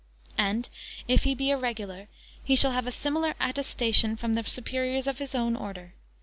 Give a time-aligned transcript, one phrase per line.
[0.39, 0.67] And,
[1.07, 2.07] if he be a Regular,
[2.43, 5.93] he shall have a similar attestation from the superiors of his own order.